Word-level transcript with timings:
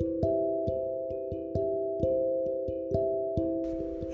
Thank 0.00 0.24
you. 0.24 0.33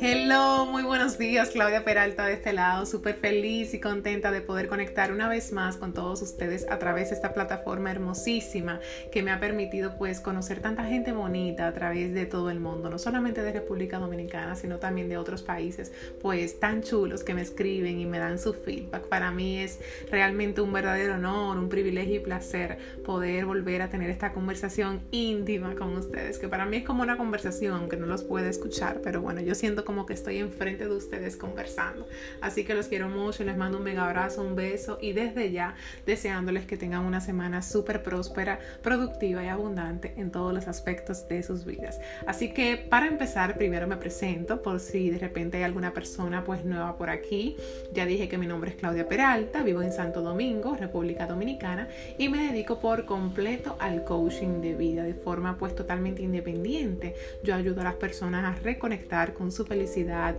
Hello, 0.02 0.64
muy 0.64 0.82
buenos 0.82 1.18
días, 1.18 1.50
Claudia 1.50 1.84
Peralta 1.84 2.24
de 2.24 2.32
este 2.32 2.54
lado, 2.54 2.86
súper 2.86 3.16
feliz 3.16 3.74
y 3.74 3.80
contenta 3.80 4.30
de 4.30 4.40
poder 4.40 4.66
conectar 4.66 5.12
una 5.12 5.28
vez 5.28 5.52
más 5.52 5.76
con 5.76 5.92
todos 5.92 6.22
ustedes 6.22 6.66
a 6.70 6.78
través 6.78 7.10
de 7.10 7.16
esta 7.16 7.34
plataforma 7.34 7.90
hermosísima 7.90 8.80
que 9.12 9.22
me 9.22 9.30
ha 9.30 9.38
permitido 9.38 9.98
pues 9.98 10.20
conocer 10.20 10.60
tanta 10.60 10.86
gente 10.86 11.12
bonita 11.12 11.66
a 11.66 11.74
través 11.74 12.14
de 12.14 12.24
todo 12.24 12.48
el 12.48 12.60
mundo, 12.60 12.88
no 12.88 12.98
solamente 12.98 13.42
de 13.42 13.52
República 13.52 13.98
Dominicana, 13.98 14.56
sino 14.56 14.78
también 14.78 15.10
de 15.10 15.18
otros 15.18 15.42
países, 15.42 15.92
pues 16.22 16.58
tan 16.58 16.82
chulos 16.82 17.22
que 17.22 17.34
me 17.34 17.42
escriben 17.42 18.00
y 18.00 18.06
me 18.06 18.18
dan 18.18 18.38
su 18.38 18.54
feedback. 18.54 19.02
Para 19.06 19.30
mí 19.30 19.58
es 19.58 19.80
realmente 20.10 20.62
un 20.62 20.72
verdadero 20.72 21.16
honor, 21.16 21.58
un 21.58 21.68
privilegio 21.68 22.16
y 22.16 22.20
placer 22.20 22.78
poder 23.04 23.44
volver 23.44 23.82
a 23.82 23.90
tener 23.90 24.08
esta 24.08 24.32
conversación 24.32 25.02
íntima 25.10 25.74
con 25.74 25.94
ustedes, 25.98 26.38
que 26.38 26.48
para 26.48 26.64
mí 26.64 26.78
es 26.78 26.84
como 26.84 27.02
una 27.02 27.18
conversación, 27.18 27.74
aunque 27.74 27.98
no 27.98 28.06
los 28.06 28.24
pueda 28.24 28.48
escuchar, 28.48 29.02
pero 29.04 29.20
bueno, 29.20 29.42
yo 29.42 29.54
siento 29.54 29.84
como 29.90 30.06
que 30.06 30.12
estoy 30.12 30.38
enfrente 30.38 30.86
de 30.86 30.94
ustedes 30.94 31.36
conversando. 31.36 32.06
Así 32.40 32.62
que 32.62 32.74
los 32.74 32.86
quiero 32.86 33.08
mucho, 33.08 33.42
les 33.42 33.56
mando 33.56 33.78
un 33.78 33.82
mega 33.82 34.04
abrazo, 34.04 34.40
un 34.40 34.54
beso 34.54 34.98
y 35.00 35.14
desde 35.14 35.50
ya 35.50 35.74
deseándoles 36.06 36.64
que 36.64 36.76
tengan 36.76 37.04
una 37.04 37.20
semana 37.20 37.60
súper 37.60 38.04
próspera, 38.04 38.60
productiva 38.84 39.42
y 39.42 39.48
abundante 39.48 40.14
en 40.16 40.30
todos 40.30 40.54
los 40.54 40.68
aspectos 40.68 41.26
de 41.26 41.42
sus 41.42 41.64
vidas. 41.64 41.98
Así 42.24 42.54
que 42.54 42.76
para 42.76 43.08
empezar, 43.08 43.58
primero 43.58 43.88
me 43.88 43.96
presento 43.96 44.62
por 44.62 44.78
si 44.78 45.10
de 45.10 45.18
repente 45.18 45.56
hay 45.56 45.64
alguna 45.64 45.92
persona 45.92 46.44
pues 46.44 46.64
nueva 46.64 46.96
por 46.96 47.10
aquí. 47.10 47.56
Ya 47.92 48.06
dije 48.06 48.28
que 48.28 48.38
mi 48.38 48.46
nombre 48.46 48.70
es 48.70 48.76
Claudia 48.76 49.08
Peralta, 49.08 49.64
vivo 49.64 49.82
en 49.82 49.92
Santo 49.92 50.22
Domingo, 50.22 50.76
República 50.76 51.26
Dominicana 51.26 51.88
y 52.16 52.28
me 52.28 52.46
dedico 52.46 52.78
por 52.78 53.06
completo 53.06 53.74
al 53.80 54.04
coaching 54.04 54.60
de 54.60 54.76
vida 54.76 55.02
de 55.02 55.14
forma 55.14 55.58
pues 55.58 55.74
totalmente 55.74 56.22
independiente. 56.22 57.16
Yo 57.42 57.56
ayudo 57.56 57.80
a 57.80 57.84
las 57.84 57.96
personas 57.96 58.44
a 58.44 58.62
reconectar 58.62 59.34
con 59.34 59.50
su 59.50 59.64
felicidad 59.64 59.79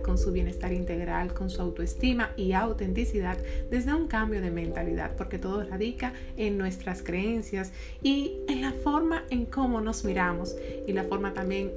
con 0.02 0.18
su 0.18 0.32
bienestar 0.32 0.72
integral, 0.72 1.34
con 1.34 1.50
su 1.50 1.60
autoestima 1.60 2.32
y 2.36 2.52
autenticidad 2.52 3.38
desde 3.70 3.92
un 3.94 4.06
cambio 4.06 4.40
de 4.40 4.50
mentalidad, 4.50 5.16
porque 5.16 5.38
todo 5.38 5.64
radica 5.64 6.12
en 6.36 6.58
nuestras 6.58 7.02
creencias 7.02 7.72
y 8.02 8.38
en 8.48 8.62
la 8.62 8.72
forma 8.72 9.24
en 9.30 9.46
cómo 9.46 9.80
nos 9.80 10.04
miramos 10.04 10.56
y 10.86 10.92
la 10.92 11.04
forma 11.04 11.34
también 11.34 11.70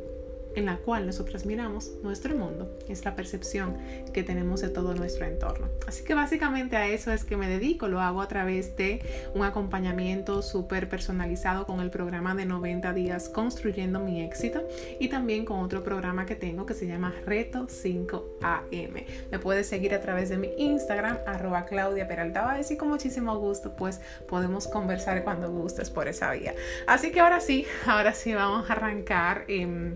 en 0.55 0.65
la 0.65 0.77
cual 0.77 1.05
nosotros 1.05 1.45
miramos 1.45 1.91
nuestro 2.03 2.35
mundo, 2.35 2.77
es 2.87 3.03
la 3.05 3.15
percepción 3.15 3.77
que 4.13 4.23
tenemos 4.23 4.61
de 4.61 4.69
todo 4.69 4.93
nuestro 4.93 5.25
entorno. 5.25 5.69
Así 5.87 6.03
que 6.03 6.13
básicamente 6.13 6.77
a 6.77 6.87
eso 6.87 7.11
es 7.11 7.23
que 7.23 7.37
me 7.37 7.47
dedico, 7.47 7.87
lo 7.87 8.01
hago 8.01 8.21
a 8.21 8.27
través 8.27 8.75
de 8.77 9.01
un 9.33 9.43
acompañamiento 9.43 10.41
súper 10.41 10.87
personalizado 10.87 11.65
con 11.65 11.81
el 11.81 11.89
programa 11.89 12.35
de 12.35 12.45
90 12.45 12.93
días 12.93 13.29
construyendo 13.29 13.99
mi 13.99 14.21
éxito 14.21 14.67
y 14.99 15.09
también 15.09 15.45
con 15.45 15.59
otro 15.59 15.83
programa 15.83 16.25
que 16.25 16.35
tengo 16.35 16.65
que 16.65 16.73
se 16.73 16.87
llama 16.87 17.13
Reto 17.25 17.67
5AM. 17.67 19.05
Me 19.31 19.39
puedes 19.39 19.67
seguir 19.67 19.93
a 19.93 20.01
través 20.01 20.29
de 20.29 20.37
mi 20.37 20.51
Instagram, 20.57 21.17
arroba 21.25 21.65
Claudia 21.65 22.07
Peralta 22.07 22.35
y 22.69 22.77
con 22.77 22.89
muchísimo 22.89 23.37
gusto 23.37 23.75
pues 23.75 24.01
podemos 24.27 24.67
conversar 24.67 25.23
cuando 25.23 25.49
gustes 25.51 25.89
por 25.89 26.07
esa 26.07 26.31
vía. 26.31 26.53
Así 26.85 27.11
que 27.11 27.19
ahora 27.19 27.39
sí, 27.39 27.65
ahora 27.85 28.13
sí 28.13 28.33
vamos 28.33 28.69
a 28.69 28.73
arrancar. 28.73 29.45
Eh, 29.47 29.95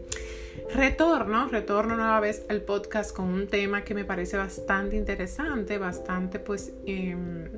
Retorno, 0.74 1.48
retorno 1.48 1.96
nueva 1.96 2.20
vez 2.20 2.46
al 2.50 2.62
podcast 2.62 3.16
con 3.16 3.26
un 3.26 3.48
tema 3.48 3.84
que 3.84 3.94
me 3.94 4.06
parece 4.06 4.38
bastante 4.38 4.96
interesante, 4.96 5.78
bastante 5.78 6.40
pues... 6.40 6.74
Em, 6.86 7.50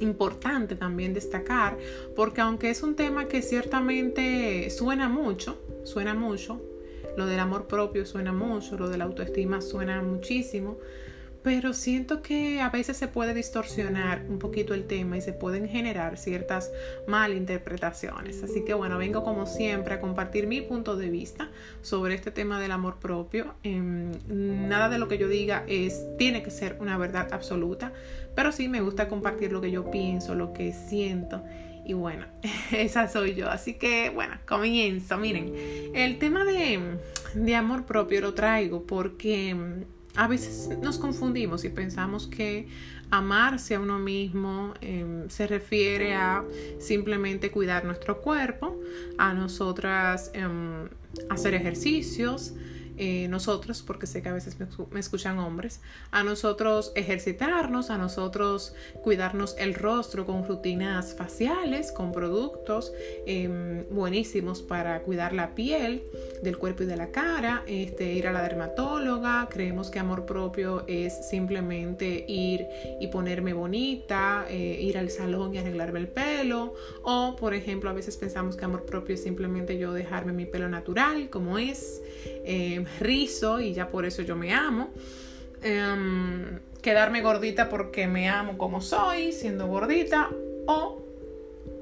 importante 0.00 0.76
también 0.76 1.12
destacar, 1.12 1.76
porque 2.16 2.40
aunque 2.40 2.70
es 2.70 2.82
un 2.82 2.96
tema 2.96 3.26
que 3.26 3.42
ciertamente 3.42 4.70
suena 4.70 5.08
mucho, 5.08 5.60
suena 5.84 6.14
mucho, 6.14 6.60
lo 7.16 7.26
del 7.26 7.38
amor 7.38 7.66
propio 7.66 8.06
suena 8.06 8.32
mucho, 8.32 8.76
lo 8.78 8.88
de 8.88 8.98
la 8.98 9.04
autoestima 9.04 9.60
suena 9.60 10.00
muchísimo, 10.02 10.78
pero 11.42 11.72
siento 11.72 12.20
que 12.22 12.60
a 12.60 12.68
veces 12.68 12.96
se 12.96 13.08
puede 13.08 13.32
distorsionar 13.32 14.24
un 14.28 14.38
poquito 14.38 14.74
el 14.74 14.86
tema 14.86 15.16
y 15.16 15.20
se 15.22 15.32
pueden 15.32 15.68
generar 15.68 16.18
ciertas 16.18 16.70
malinterpretaciones. 17.06 18.42
Así 18.42 18.64
que 18.64 18.74
bueno, 18.74 18.98
vengo 18.98 19.24
como 19.24 19.46
siempre 19.46 19.94
a 19.94 20.00
compartir 20.00 20.46
mi 20.46 20.60
punto 20.60 20.96
de 20.96 21.08
vista 21.08 21.50
sobre 21.80 22.14
este 22.14 22.30
tema 22.30 22.60
del 22.60 22.72
amor 22.72 22.98
propio. 22.98 23.54
Em, 23.62 24.12
nada 24.28 24.88
de 24.90 24.98
lo 24.98 25.08
que 25.08 25.16
yo 25.16 25.28
diga 25.28 25.64
es 25.66 26.06
tiene 26.18 26.42
que 26.42 26.50
ser 26.50 26.76
una 26.80 26.98
verdad 26.98 27.28
absoluta, 27.32 27.92
pero 28.34 28.52
sí 28.52 28.68
me 28.68 28.82
gusta 28.82 29.08
compartir 29.08 29.52
lo 29.52 29.60
que 29.60 29.70
yo 29.70 29.90
pienso, 29.90 30.34
lo 30.34 30.52
que 30.52 30.72
siento. 30.72 31.42
Y 31.86 31.94
bueno, 31.94 32.26
esa 32.70 33.08
soy 33.08 33.34
yo. 33.34 33.48
Así 33.48 33.74
que 33.74 34.10
bueno, 34.10 34.36
comienzo. 34.46 35.16
Miren, 35.16 35.54
el 35.94 36.18
tema 36.18 36.44
de, 36.44 36.98
de 37.34 37.54
amor 37.56 37.86
propio 37.86 38.20
lo 38.20 38.34
traigo 38.34 38.82
porque 38.86 39.56
a 40.16 40.26
veces 40.26 40.68
nos 40.82 40.98
confundimos 40.98 41.64
y 41.64 41.68
pensamos 41.68 42.26
que 42.26 42.68
amarse 43.10 43.74
a 43.74 43.80
uno 43.80 43.98
mismo 43.98 44.74
em, 44.80 45.28
se 45.28 45.46
refiere 45.46 46.14
a 46.14 46.44
simplemente 46.78 47.50
cuidar 47.50 47.84
nuestro 47.84 48.20
cuerpo, 48.20 48.80
a 49.18 49.34
nosotras 49.34 50.30
em, 50.34 50.88
hacer 51.28 51.54
ejercicios, 51.54 52.54
eh, 53.02 53.28
nosotros, 53.28 53.82
porque 53.82 54.06
sé 54.06 54.20
que 54.20 54.28
a 54.28 54.34
veces 54.34 54.58
me, 54.90 55.00
escuchan 55.00 55.38
hombres, 55.38 55.80
a 56.10 56.22
nosotros 56.22 56.92
ejercitarnos, 56.94 57.88
a 57.88 57.96
nosotros 57.96 58.74
cuidarnos 59.02 59.56
el 59.58 59.72
rostro 59.72 60.26
con 60.26 60.46
rutinas 60.46 61.14
faciales, 61.14 61.92
con 61.92 62.12
productos 62.12 62.92
em, 63.24 63.88
buenísimos 63.88 64.60
para 64.60 65.00
cuidar 65.00 65.32
la 65.32 65.54
piel 65.54 66.02
del 66.42 66.58
cuerpo 66.58 66.82
y 66.82 66.86
de 66.86 66.98
la 66.98 67.10
cara, 67.10 67.62
este, 67.66 68.12
ir 68.12 68.26
a 68.26 68.32
la 68.32 68.42
dermatóloga, 68.42 69.48
creemos 69.50 69.90
que 69.90 69.98
amor 69.98 70.26
propio 70.26 70.84
es 70.86 71.26
simplemente 71.26 72.26
ir 72.28 72.66
y 73.00 73.06
ponerme 73.06 73.54
bonita, 73.54 74.44
eh, 74.50 74.78
ir 74.78 74.98
al 74.98 75.08
salón 75.08 75.54
y 75.54 75.58
arreglarme 75.58 76.00
el 76.00 76.08
pelo, 76.08 76.74
o 77.02 77.34
por 77.36 77.54
ejemplo 77.54 77.88
a 77.88 77.94
veces 77.94 78.18
pensamos 78.18 78.56
que 78.56 78.66
amor 78.66 78.84
propio 78.84 79.14
es 79.14 79.22
simplemente 79.22 79.78
yo 79.78 79.94
dejarme 79.94 80.34
mi 80.34 80.44
pelo 80.44 80.68
natural 80.68 81.30
como 81.30 81.56
es, 81.56 82.02
eh, 82.44 82.84
rizo 82.98 83.60
y 83.60 83.74
ya 83.74 83.88
por 83.88 84.04
eso 84.04 84.22
yo 84.22 84.36
me 84.36 84.52
amo. 84.52 84.90
Em, 85.62 86.58
quedarme 86.82 87.20
gordita 87.20 87.68
porque 87.68 88.06
me 88.06 88.28
amo 88.28 88.58
como 88.58 88.80
soy, 88.80 89.32
siendo 89.32 89.66
gordita. 89.66 90.30
O 90.66 91.02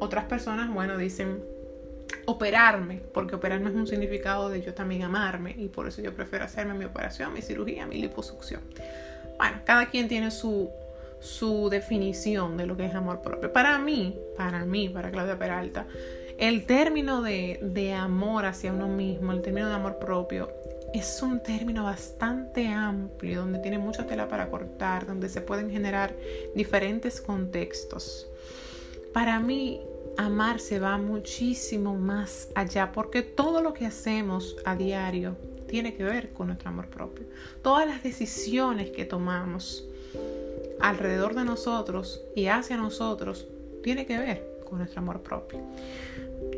otras 0.01 0.25
personas, 0.25 0.73
bueno, 0.73 0.97
dicen 0.99 1.43
operarme, 2.27 3.01
porque 3.13 3.37
operarme 3.37 3.71
es 3.71 3.77
un 3.77 3.87
significado 3.87 4.49
de 4.49 4.63
yo 4.63 4.75
también 4.75 5.03
amarme 5.03 5.55
y 5.57 5.69
por 5.69 5.89
eso 5.89 6.03
yo 6.03 6.15
prefiero 6.15 6.45
hacerme 6.45 6.75
mi 6.75 6.85
operación, 6.85 7.33
mi 7.33 7.43
cirugía, 7.43 7.87
mi 7.87 7.97
liposucción. 7.97 8.61
Bueno, 9.39 9.59
cada 9.65 9.87
quien 9.87 10.09
tiene 10.09 10.31
su, 10.31 10.71
su 11.21 11.69
definición 11.71 12.57
de 12.57 12.67
lo 12.67 12.77
que 12.77 12.87
es 12.87 12.95
amor 12.95 13.23
propio. 13.23 13.53
Para 13.53 13.79
mí, 13.79 14.19
para 14.37 14.65
mí, 14.65 14.89
para 14.89 15.11
Claudia 15.11 15.39
Peralta, 15.39 15.87
el 16.39 16.67
término 16.67 17.23
de, 17.23 17.59
de 17.63 17.95
amor 17.95 18.47
hacia 18.47 18.73
uno 18.73 18.89
mismo, 18.89 19.33
el 19.33 19.43
término 19.43 19.69
de 19.69 19.75
amor 19.75 19.99
propio, 19.99 20.51
es 20.95 21.23
un 21.23 21.43
término 21.43 21.85
bastante 21.85 22.67
amplio, 22.69 23.41
donde 23.41 23.59
tiene 23.59 23.79
mucha 23.79 24.07
tela 24.07 24.29
para 24.29 24.51
cortar, 24.51 25.07
donde 25.07 25.29
se 25.29 25.41
pueden 25.41 25.71
generar 25.71 26.15
diferentes 26.55 27.21
contextos. 27.21 28.27
Para 29.13 29.39
mí, 29.41 29.81
amar 30.17 30.61
se 30.61 30.79
va 30.79 30.97
muchísimo 30.99 31.95
más 31.95 32.49
allá, 32.55 32.93
porque 32.93 33.23
todo 33.23 33.63
lo 33.63 33.75
que 33.75 33.87
hacemos 33.87 34.57
a 34.65 34.77
diario 34.77 35.37
tiene 35.69 35.95
que 35.95 36.05
ver 36.05 36.33
con 36.33 36.49
nuestro 36.49 36.71
amor 36.71 36.89
propio. 36.89 37.27
Todas 37.63 37.87
las 37.87 38.03
decisiones 38.03 38.91
que 38.91 39.05
tomamos 39.05 39.85
alrededor 40.81 41.35
de 41.35 41.45
nosotros 41.45 42.23
y 42.35 42.47
hacia 42.47 42.77
nosotros 42.77 43.47
tiene 43.83 44.07
que 44.07 44.19
ver 44.19 44.59
con 44.69 44.79
nuestro 44.79 45.01
amor 45.01 45.23
propio. 45.23 45.61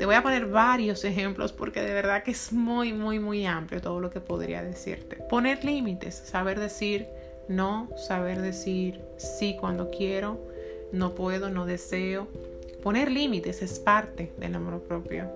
Te 0.01 0.07
voy 0.07 0.15
a 0.15 0.23
poner 0.23 0.47
varios 0.47 1.05
ejemplos 1.05 1.53
porque 1.53 1.83
de 1.83 1.93
verdad 1.93 2.23
que 2.23 2.31
es 2.31 2.55
muy, 2.55 2.95
muy, 2.95 3.19
muy 3.19 3.45
amplio 3.45 3.83
todo 3.83 4.01
lo 4.01 4.09
que 4.09 4.23
podría 4.23 4.63
decirte. 4.63 5.17
Poner 5.17 5.63
límites, 5.63 6.15
saber 6.15 6.59
decir 6.59 7.07
no, 7.49 7.91
saber 7.99 8.41
decir 8.41 9.03
sí 9.19 9.59
cuando 9.61 9.91
quiero, 9.91 10.41
no 10.91 11.15
puedo, 11.15 11.51
no 11.51 11.67
deseo. 11.67 12.29
Poner 12.83 13.11
límites 13.11 13.61
es 13.61 13.79
parte 13.79 14.33
del 14.39 14.55
amor 14.55 14.81
propio. 14.85 15.31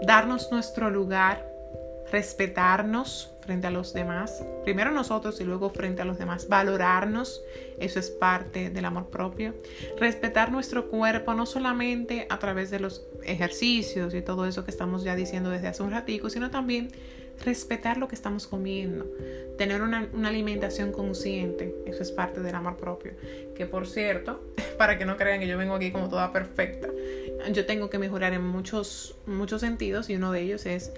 Darnos 0.00 0.50
nuestro 0.50 0.88
lugar, 0.88 1.46
respetarnos 2.10 3.34
frente 3.50 3.66
a 3.66 3.72
los 3.72 3.92
demás, 3.92 4.44
primero 4.62 4.92
nosotros 4.92 5.40
y 5.40 5.44
luego 5.44 5.70
frente 5.70 6.02
a 6.02 6.04
los 6.04 6.18
demás, 6.18 6.46
valorarnos, 6.46 7.42
eso 7.80 7.98
es 7.98 8.08
parte 8.08 8.70
del 8.70 8.84
amor 8.84 9.10
propio, 9.10 9.54
respetar 9.98 10.52
nuestro 10.52 10.88
cuerpo 10.88 11.34
no 11.34 11.46
solamente 11.46 12.28
a 12.30 12.38
través 12.38 12.70
de 12.70 12.78
los 12.78 13.04
ejercicios 13.24 14.14
y 14.14 14.22
todo 14.22 14.46
eso 14.46 14.64
que 14.64 14.70
estamos 14.70 15.02
ya 15.02 15.16
diciendo 15.16 15.50
desde 15.50 15.66
hace 15.66 15.82
un 15.82 15.90
ratico, 15.90 16.30
sino 16.30 16.52
también 16.52 16.92
respetar 17.44 17.96
lo 17.96 18.06
que 18.06 18.14
estamos 18.14 18.46
comiendo, 18.46 19.10
tener 19.58 19.82
una, 19.82 20.08
una, 20.12 20.28
alimentación 20.28 20.92
consciente, 20.92 21.74
eso 21.86 22.04
es 22.04 22.12
parte 22.12 22.42
del 22.42 22.54
amor 22.54 22.76
propio. 22.76 23.14
Que 23.56 23.66
por 23.66 23.88
cierto, 23.88 24.44
para 24.78 24.96
que 24.96 25.04
no 25.04 25.16
crean 25.16 25.40
que 25.40 25.48
yo 25.48 25.58
vengo 25.58 25.74
aquí 25.74 25.90
como 25.90 26.08
toda 26.08 26.32
perfecta, 26.32 26.88
yo 27.52 27.66
tengo 27.66 27.90
que 27.90 27.98
mejorar 27.98 28.32
en 28.32 28.44
muchos, 28.44 29.16
muchos 29.26 29.60
sentidos 29.60 30.08
y 30.08 30.14
uno 30.14 30.30
de 30.30 30.42
ellos 30.42 30.66
es 30.66 30.92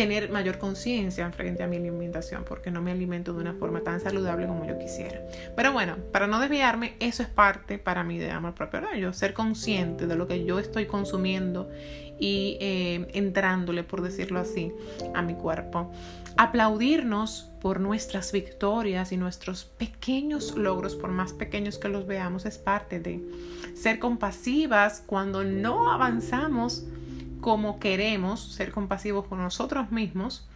tener 0.00 0.30
mayor 0.30 0.56
conciencia 0.56 1.30
frente 1.30 1.62
a 1.62 1.66
mi 1.66 1.76
alimentación 1.76 2.42
porque 2.44 2.70
no 2.70 2.80
me 2.80 2.90
alimento 2.90 3.34
de 3.34 3.42
una 3.42 3.52
forma 3.52 3.82
tan 3.82 4.00
saludable 4.00 4.46
como 4.46 4.64
yo 4.64 4.78
quisiera. 4.78 5.20
Pero 5.54 5.74
bueno, 5.74 5.96
para 6.10 6.26
no 6.26 6.40
desviarme, 6.40 6.94
eso 7.00 7.22
es 7.22 7.28
parte 7.28 7.76
para 7.76 8.02
mí 8.02 8.16
de 8.16 8.30
amor 8.30 8.54
propio. 8.54 8.80
Yo 8.98 9.12
ser 9.12 9.34
consciente 9.34 10.06
de 10.06 10.16
lo 10.16 10.26
que 10.26 10.46
yo 10.46 10.58
estoy 10.58 10.86
consumiendo 10.86 11.68
y 12.18 12.56
eh, 12.62 13.08
entrándole, 13.12 13.84
por 13.84 14.00
decirlo 14.00 14.40
así, 14.40 14.72
a 15.12 15.20
mi 15.20 15.34
cuerpo. 15.34 15.92
Aplaudirnos 16.38 17.50
por 17.60 17.78
nuestras 17.78 18.32
victorias 18.32 19.12
y 19.12 19.18
nuestros 19.18 19.64
pequeños 19.64 20.56
logros, 20.56 20.96
por 20.96 21.10
más 21.10 21.34
pequeños 21.34 21.76
que 21.76 21.90
los 21.90 22.06
veamos, 22.06 22.46
es 22.46 22.56
parte 22.56 23.00
de 23.00 23.20
ser 23.74 23.98
compasivas 23.98 25.02
cuando 25.04 25.44
no 25.44 25.92
avanzamos 25.92 26.86
como 27.40 27.78
queremos, 27.78 28.40
ser 28.52 28.72
compasivos 28.72 29.26
con 29.26 29.38
nosotros 29.38 29.90
mismos, 29.90 30.46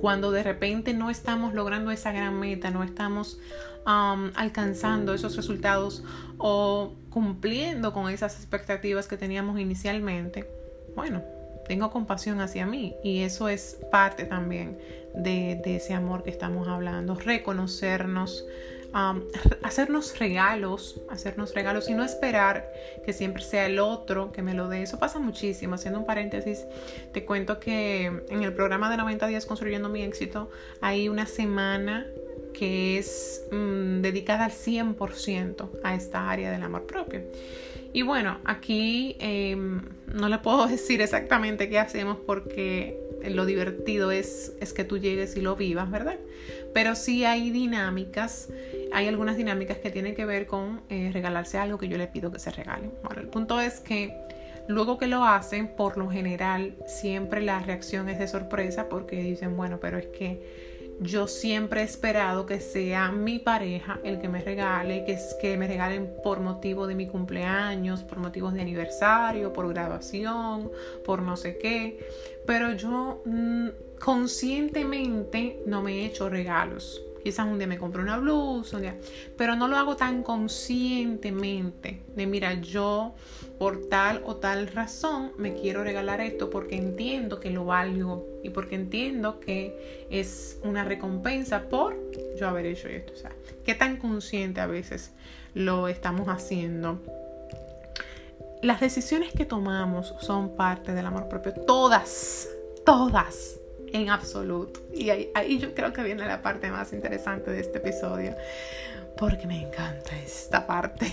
cuando 0.00 0.30
de 0.30 0.42
repente 0.42 0.94
no 0.94 1.10
estamos 1.10 1.54
logrando 1.54 1.90
esa 1.90 2.12
gran 2.12 2.38
meta, 2.38 2.70
no 2.70 2.82
estamos 2.82 3.38
um, 3.86 4.30
alcanzando 4.34 5.14
esos 5.14 5.36
resultados 5.36 6.02
o 6.38 6.92
cumpliendo 7.10 7.92
con 7.92 8.10
esas 8.10 8.36
expectativas 8.36 9.06
que 9.06 9.16
teníamos 9.16 9.58
inicialmente, 9.58 10.48
bueno, 10.94 11.22
tengo 11.66 11.90
compasión 11.90 12.40
hacia 12.40 12.66
mí. 12.66 12.94
Y 13.02 13.20
eso 13.20 13.48
es 13.48 13.78
parte 13.90 14.24
también 14.24 14.78
de, 15.14 15.60
de 15.64 15.76
ese 15.76 15.94
amor 15.94 16.22
que 16.22 16.30
estamos 16.30 16.68
hablando, 16.68 17.14
reconocernos, 17.14 18.44
hacernos 19.62 20.18
regalos, 20.18 21.00
hacernos 21.10 21.52
regalos 21.52 21.88
y 21.88 21.94
no 21.94 22.04
esperar 22.04 22.72
que 23.04 23.12
siempre 23.12 23.42
sea 23.42 23.66
el 23.66 23.80
otro 23.80 24.30
que 24.30 24.40
me 24.42 24.54
lo 24.54 24.68
dé. 24.68 24.82
Eso 24.82 24.98
pasa 24.98 25.18
muchísimo. 25.18 25.74
Haciendo 25.74 25.98
un 25.98 26.06
paréntesis, 26.06 26.64
te 27.12 27.24
cuento 27.24 27.58
que 27.58 28.06
en 28.06 28.42
el 28.42 28.52
programa 28.52 28.90
de 28.90 28.96
90 28.96 29.26
días 29.26 29.46
construyendo 29.46 29.88
mi 29.88 30.02
éxito 30.02 30.50
hay 30.80 31.08
una 31.08 31.26
semana 31.26 32.06
que 32.52 32.98
es 32.98 33.42
mm, 33.50 34.00
dedicada 34.00 34.44
al 34.44 34.52
100% 34.52 35.70
a 35.82 35.94
esta 35.94 36.30
área 36.30 36.52
del 36.52 36.62
amor 36.62 36.86
propio. 36.86 37.22
Y 37.92 38.02
bueno, 38.02 38.38
aquí 38.44 39.16
em, 39.20 39.82
no 40.12 40.28
le 40.28 40.38
puedo 40.38 40.66
decir 40.68 41.00
exactamente 41.00 41.68
qué 41.68 41.78
hacemos 41.78 42.18
porque 42.24 43.00
lo 43.30 43.46
divertido 43.46 44.10
es, 44.10 44.52
es 44.60 44.72
que 44.72 44.84
tú 44.84 44.98
llegues 44.98 45.36
y 45.36 45.40
lo 45.40 45.56
vivas, 45.56 45.90
¿verdad? 45.90 46.18
Pero 46.74 46.94
sí 46.94 47.24
hay 47.24 47.50
dinámicas, 47.50 48.48
hay 48.94 49.08
algunas 49.08 49.36
dinámicas 49.36 49.78
que 49.78 49.90
tienen 49.90 50.14
que 50.14 50.24
ver 50.24 50.46
con 50.46 50.82
eh, 50.88 51.10
regalarse 51.12 51.58
algo 51.58 51.78
que 51.78 51.88
yo 51.88 51.98
le 51.98 52.06
pido 52.06 52.30
que 52.30 52.38
se 52.38 52.52
regale. 52.52 52.90
Bueno, 53.02 53.20
el 53.20 53.28
punto 53.28 53.60
es 53.60 53.80
que 53.80 54.16
luego 54.68 54.98
que 54.98 55.08
lo 55.08 55.24
hacen, 55.24 55.68
por 55.68 55.98
lo 55.98 56.08
general, 56.08 56.76
siempre 56.86 57.42
la 57.42 57.58
reacción 57.58 58.08
es 58.08 58.20
de 58.20 58.28
sorpresa 58.28 58.88
porque 58.88 59.16
dicen, 59.16 59.56
bueno, 59.56 59.80
pero 59.80 59.98
es 59.98 60.06
que 60.06 60.84
yo 61.00 61.26
siempre 61.26 61.80
he 61.80 61.84
esperado 61.84 62.46
que 62.46 62.60
sea 62.60 63.10
mi 63.10 63.40
pareja 63.40 63.98
el 64.04 64.20
que 64.20 64.28
me 64.28 64.40
regale, 64.40 65.04
que, 65.04 65.18
que 65.40 65.56
me 65.56 65.66
regalen 65.66 66.14
por 66.22 66.38
motivo 66.38 66.86
de 66.86 66.94
mi 66.94 67.08
cumpleaños, 67.08 68.04
por 68.04 68.18
motivos 68.18 68.54
de 68.54 68.60
aniversario, 68.60 69.52
por 69.52 69.68
graduación, 69.68 70.70
por 71.04 71.20
no 71.20 71.36
sé 71.36 71.58
qué. 71.58 71.98
Pero 72.46 72.72
yo 72.74 73.22
mm, 73.24 73.68
conscientemente 73.98 75.60
no 75.66 75.82
me 75.82 75.94
he 75.94 76.06
hecho 76.06 76.28
regalos. 76.28 77.02
Quizás 77.24 77.46
un 77.46 77.56
día 77.56 77.66
me 77.66 77.78
compro 77.78 78.02
una 78.02 78.18
blusa, 78.18 78.78
pero 79.38 79.56
no 79.56 79.66
lo 79.66 79.78
hago 79.78 79.96
tan 79.96 80.22
conscientemente 80.22 82.02
de, 82.14 82.26
mira, 82.26 82.52
yo 82.52 83.14
por 83.58 83.86
tal 83.88 84.20
o 84.26 84.36
tal 84.36 84.66
razón 84.66 85.32
me 85.38 85.54
quiero 85.54 85.82
regalar 85.82 86.20
esto 86.20 86.50
porque 86.50 86.76
entiendo 86.76 87.40
que 87.40 87.48
lo 87.48 87.64
valgo 87.64 88.26
y 88.42 88.50
porque 88.50 88.74
entiendo 88.74 89.40
que 89.40 90.06
es 90.10 90.60
una 90.64 90.84
recompensa 90.84 91.62
por 91.70 91.96
yo 92.38 92.46
haber 92.46 92.66
hecho 92.66 92.88
esto. 92.88 93.14
O 93.14 93.16
sea, 93.16 93.32
qué 93.64 93.74
tan 93.74 93.96
consciente 93.96 94.60
a 94.60 94.66
veces 94.66 95.12
lo 95.54 95.88
estamos 95.88 96.28
haciendo. 96.28 97.00
Las 98.60 98.80
decisiones 98.80 99.32
que 99.32 99.46
tomamos 99.46 100.14
son 100.20 100.56
parte 100.56 100.92
del 100.92 101.06
amor 101.06 101.28
propio. 101.30 101.54
Todas, 101.54 102.50
todas 102.84 103.60
en 103.94 104.10
absoluto. 104.10 104.80
Y 104.92 105.08
ahí, 105.10 105.58
yo 105.58 105.72
creo 105.72 105.92
que 105.92 106.02
viene 106.02 106.26
la 106.26 106.42
parte 106.42 106.70
más 106.70 106.92
interesante 106.92 107.50
de 107.52 107.60
este 107.60 107.78
episodio, 107.78 108.34
porque 109.16 109.46
me 109.46 109.62
encanta 109.62 110.18
esta 110.18 110.66
parte. 110.66 111.06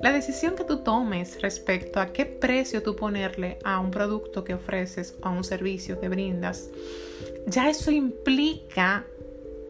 La 0.00 0.12
decisión 0.12 0.54
que 0.54 0.64
tú 0.64 0.78
tomes 0.78 1.40
respecto 1.40 2.00
a 2.00 2.12
qué 2.12 2.26
precio 2.26 2.82
tú 2.82 2.94
ponerle 2.94 3.58
a 3.64 3.80
un 3.80 3.90
producto 3.90 4.44
que 4.44 4.52
ofreces 4.52 5.16
o 5.22 5.26
a 5.26 5.30
un 5.30 5.42
servicio 5.42 5.98
que 5.98 6.10
brindas, 6.10 6.68
ya 7.46 7.70
eso 7.70 7.90
implica 7.90 9.06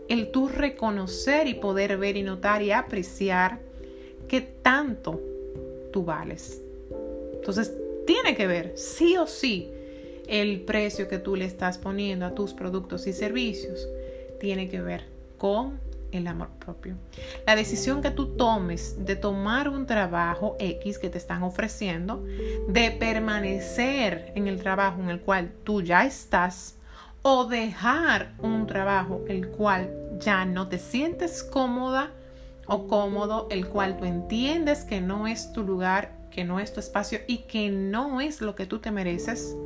el 0.08 0.32
tú 0.32 0.48
reconocer 0.48 1.46
y 1.46 1.54
poder 1.54 1.96
ver 1.96 2.16
y 2.16 2.24
notar 2.24 2.60
y 2.60 2.72
apreciar 2.72 3.60
qué 4.26 4.40
tanto 4.40 5.20
tú 5.92 6.04
vales. 6.04 6.60
Entonces, 7.34 7.72
tiene 8.04 8.34
que 8.34 8.48
ver, 8.48 8.72
sí 8.76 9.16
o 9.16 9.28
sí, 9.28 9.72
el 10.28 10.62
precio 10.62 11.08
que 11.08 11.18
tú 11.18 11.36
le 11.36 11.44
estás 11.44 11.78
poniendo 11.78 12.26
a 12.26 12.34
tus 12.34 12.54
productos 12.54 13.06
y 13.06 13.12
servicios 13.12 13.88
tiene 14.40 14.68
que 14.68 14.80
ver 14.80 15.06
con 15.38 15.80
el 16.12 16.26
amor 16.26 16.50
propio. 16.58 16.96
La 17.46 17.56
decisión 17.56 18.02
que 18.02 18.10
tú 18.10 18.36
tomes 18.36 19.04
de 19.04 19.16
tomar 19.16 19.68
un 19.68 19.86
trabajo 19.86 20.56
X 20.58 20.98
que 20.98 21.08
te 21.08 21.18
están 21.18 21.42
ofreciendo, 21.42 22.24
de 22.68 22.90
permanecer 22.90 24.32
en 24.34 24.46
el 24.46 24.60
trabajo 24.60 25.00
en 25.00 25.08
el 25.08 25.20
cual 25.20 25.52
tú 25.64 25.82
ya 25.82 26.04
estás 26.04 26.76
o 27.22 27.46
dejar 27.46 28.34
un 28.38 28.66
trabajo 28.66 29.24
el 29.28 29.48
cual 29.48 29.90
ya 30.18 30.44
no 30.44 30.68
te 30.68 30.78
sientes 30.78 31.42
cómoda 31.42 32.10
o 32.66 32.86
cómodo, 32.86 33.48
el 33.50 33.68
cual 33.68 33.96
tú 33.96 34.04
entiendes 34.04 34.84
que 34.84 35.00
no 35.00 35.26
es 35.26 35.52
tu 35.52 35.62
lugar, 35.62 36.12
que 36.30 36.44
no 36.44 36.60
es 36.60 36.72
tu 36.72 36.80
espacio 36.80 37.20
y 37.26 37.38
que 37.38 37.70
no 37.70 38.20
es 38.20 38.40
lo 38.40 38.54
que 38.54 38.66
tú 38.66 38.78
te 38.78 38.90
mereces, 38.90 39.56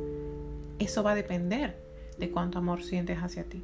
eso 0.79 1.03
va 1.03 1.11
a 1.11 1.15
depender 1.15 1.77
de 2.17 2.29
cuánto 2.29 2.59
amor 2.59 2.83
sientes 2.83 3.19
hacia 3.19 3.43
ti. 3.43 3.63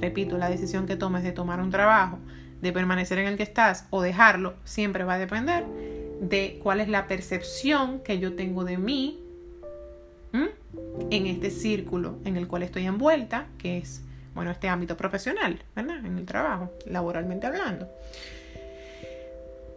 Repito, 0.00 0.38
la 0.38 0.48
decisión 0.48 0.86
que 0.86 0.96
tomes 0.96 1.22
de 1.22 1.32
tomar 1.32 1.60
un 1.60 1.70
trabajo, 1.70 2.18
de 2.60 2.72
permanecer 2.72 3.18
en 3.18 3.26
el 3.26 3.36
que 3.36 3.42
estás 3.42 3.86
o 3.90 4.02
dejarlo, 4.02 4.54
siempre 4.64 5.04
va 5.04 5.14
a 5.14 5.18
depender 5.18 5.64
de 6.20 6.58
cuál 6.62 6.80
es 6.80 6.88
la 6.88 7.08
percepción 7.08 8.00
que 8.00 8.18
yo 8.18 8.34
tengo 8.34 8.64
de 8.64 8.78
mí 8.78 9.18
en 11.10 11.26
este 11.26 11.50
círculo 11.50 12.18
en 12.24 12.36
el 12.36 12.48
cual 12.48 12.62
estoy 12.62 12.86
envuelta, 12.86 13.46
que 13.58 13.78
es, 13.78 14.02
bueno, 14.34 14.50
este 14.50 14.68
ámbito 14.68 14.96
profesional, 14.96 15.62
¿verdad? 15.76 16.04
En 16.04 16.16
el 16.16 16.24
trabajo, 16.24 16.70
laboralmente 16.86 17.46
hablando. 17.46 17.88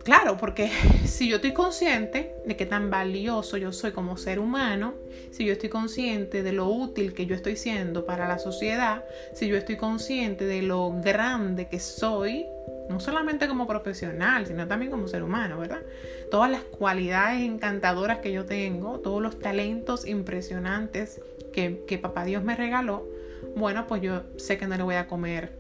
Claro, 0.06 0.38
porque 0.38 0.70
si 1.06 1.28
yo 1.28 1.38
estoy 1.38 1.54
consciente 1.54 2.36
de 2.46 2.56
qué 2.56 2.68
tan 2.68 2.92
valioso 2.92 3.58
yo 3.58 3.74
soy 3.74 3.92
como 3.92 4.18
ser 4.18 4.38
humano, 4.38 4.94
si 5.32 5.46
yo 5.46 5.54
estoy 5.54 5.70
consciente 5.70 6.44
de 6.44 6.54
lo 6.54 6.68
útil 6.70 7.14
que 7.14 7.26
yo 7.26 7.36
estoy 7.36 7.56
siendo 7.56 8.06
para 8.06 8.28
la 8.28 8.38
sociedad, 8.38 9.04
si 9.34 9.48
yo 9.48 9.58
estoy 9.58 9.78
consciente 9.78 10.46
de 10.46 10.62
lo 10.62 10.94
grande 11.02 11.68
que 11.68 11.80
soy, 11.80 12.46
no 12.88 13.00
solamente 13.00 13.48
como 13.48 13.66
profesional, 13.66 14.46
sino 14.46 14.68
también 14.68 14.92
como 14.92 15.08
ser 15.08 15.24
humano, 15.24 15.58
¿verdad? 15.58 15.82
Todas 16.30 16.52
las 16.52 16.62
cualidades 16.62 17.42
encantadoras 17.42 18.20
que 18.20 18.32
yo 18.32 18.46
tengo, 18.46 19.00
todos 19.00 19.24
los 19.24 19.40
talentos 19.40 20.06
impresionantes 20.06 21.20
que, 21.52 22.00
papá 22.00 22.26
Dios 22.26 22.44
me 22.44 22.56
regaló, 22.56 23.08
bueno, 23.56 23.88
pues 23.88 24.04
yo 24.04 24.22
sé 24.38 24.60
que 24.60 24.68
no 24.68 24.78
le 24.78 24.84
voy 24.84 24.96
a 24.96 25.08
comer 25.08 25.58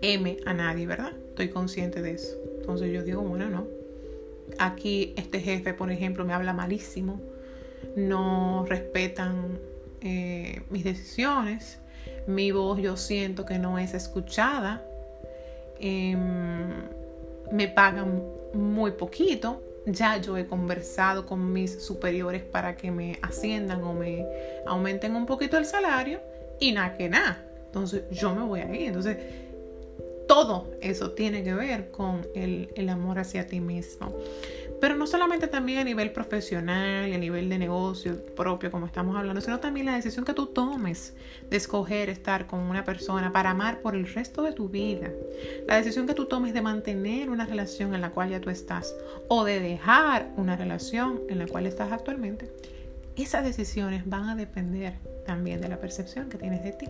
M 0.00 0.38
a 0.46 0.54
nadie, 0.54 0.86
¿verdad? 0.86 1.12
Estoy 1.28 1.50
consciente 1.50 2.00
de 2.00 2.12
eso. 2.12 2.43
Entonces 2.64 2.90
yo 2.90 3.02
digo, 3.02 3.20
bueno, 3.20 3.50
no. 3.50 3.66
Aquí 4.58 5.12
este 5.18 5.38
jefe, 5.40 5.74
por 5.74 5.90
ejemplo, 5.92 6.24
me 6.24 6.32
habla 6.32 6.54
malísimo, 6.54 7.20
no 7.94 8.64
respetan 8.66 9.58
eh, 10.00 10.62
mis 10.70 10.82
decisiones, 10.82 11.78
mi 12.26 12.52
voz 12.52 12.80
yo 12.80 12.96
siento 12.96 13.44
que 13.44 13.58
no 13.58 13.78
es 13.78 13.92
escuchada, 13.92 14.82
em, 15.78 16.18
me 17.52 17.68
pagan 17.68 18.22
muy 18.54 18.92
poquito, 18.92 19.62
ya 19.84 20.16
yo 20.16 20.38
he 20.38 20.46
conversado 20.46 21.26
con 21.26 21.52
mis 21.52 21.84
superiores 21.84 22.44
para 22.44 22.76
que 22.76 22.90
me 22.90 23.18
asciendan 23.20 23.82
o 23.82 23.92
me 23.92 24.26
aumenten 24.66 25.16
un 25.16 25.26
poquito 25.26 25.58
el 25.58 25.66
salario 25.66 26.20
y 26.58 26.72
nada 26.72 26.96
que 26.96 27.10
nada. 27.10 27.44
Entonces 27.66 28.04
yo 28.10 28.34
me 28.34 28.42
voy 28.42 28.60
a 28.60 28.74
ir. 28.74 28.86
Entonces 28.86 29.18
todo 30.34 30.66
eso 30.80 31.12
tiene 31.12 31.44
que 31.44 31.54
ver 31.54 31.92
con 31.92 32.26
el, 32.34 32.88
amor 32.88 33.20
hacia 33.20 33.46
ti 33.46 33.60
mismo. 33.60 34.12
pero 34.80 34.96
no 34.96 35.06
solamente 35.06 35.46
también 35.46 35.78
a 35.78 35.84
nivel 35.84 36.10
profesional 36.10 37.08
y 37.08 37.14
a 37.14 37.18
nivel 37.18 37.48
de 37.48 37.56
negocio 37.56 38.20
propio, 38.34 38.72
como 38.72 38.84
estamos 38.84 39.16
hablando, 39.16 39.40
sino 39.40 39.60
también 39.60 39.86
la 39.86 39.94
decisión 39.94 40.24
que 40.24 40.34
tú 40.34 40.46
tomes 40.46 41.14
de 41.48 41.56
escoger 41.56 42.08
estar 42.08 42.48
con 42.48 42.58
una 42.58 42.82
persona 42.82 43.30
para 43.30 43.50
amar 43.50 43.80
por 43.80 43.94
el 43.94 44.12
resto 44.12 44.42
de 44.42 44.52
tu 44.52 44.68
vida. 44.68 45.08
La 45.68 45.76
decisión 45.76 46.04
que 46.08 46.14
tú 46.14 46.26
tomes 46.26 46.52
de 46.52 46.62
mantener 46.62 47.30
una 47.30 47.46
relación 47.46 47.94
en 47.94 48.00
la 48.00 48.10
cual 48.10 48.30
ya 48.30 48.40
tú 48.40 48.50
estás 48.50 48.92
o 49.28 49.44
de 49.44 49.60
dejar 49.60 50.32
una 50.36 50.56
relación 50.56 51.20
en 51.28 51.38
la 51.38 51.46
cual 51.46 51.66
estás 51.66 51.92
actualmente. 51.92 52.50
Esas 53.14 53.44
decisiones 53.44 54.02
van 54.04 54.28
a 54.28 54.34
depender 54.34 54.94
también 55.26 55.60
de 55.60 55.68
la 55.68 55.78
percepción 55.78 56.28
que 56.28 56.38
tienes 56.38 56.64
de 56.64 56.72
ti 56.72 56.88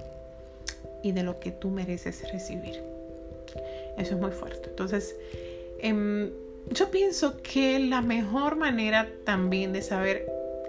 y 1.02 1.12
de 1.12 1.22
lo 1.22 1.38
que 1.40 1.50
tú 1.50 1.68
mereces 1.68 2.24
recibir. 2.32 2.93
Eso 3.96 4.14
es 4.14 4.20
muy 4.20 4.30
fuerte. 4.30 4.68
Entonces, 4.68 5.16
em, 5.78 6.30
yo 6.70 6.90
pienso 6.90 7.40
que 7.42 7.78
la 7.78 8.00
mejor 8.00 8.56
manera 8.56 9.08
también 9.24 9.72
de 9.72 9.82
saber 9.82 10.26